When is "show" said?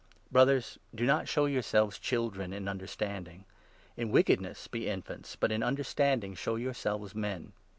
1.27-1.45, 6.33-6.55